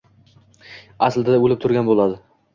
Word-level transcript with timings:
aslida 1.09 1.37
o‘lib 1.45 1.63
turgan 1.67 1.89
bo‘ladi 1.93 2.19